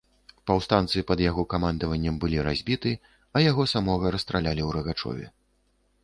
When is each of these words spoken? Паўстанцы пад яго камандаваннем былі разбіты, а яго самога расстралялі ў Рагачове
Паўстанцы 0.51 1.01
пад 1.09 1.19
яго 1.23 1.43
камандаваннем 1.53 2.15
былі 2.23 2.39
разбіты, 2.47 2.93
а 3.35 3.43
яго 3.43 3.67
самога 3.73 4.05
расстралялі 4.15 4.61
ў 4.67 4.79
Рагачове 4.79 5.25